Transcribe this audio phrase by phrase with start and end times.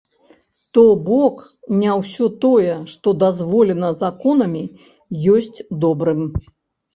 [0.75, 1.35] То бок
[1.81, 4.63] не ўсё тое, што дазволена законамі,
[5.35, 6.19] ёсць добрым.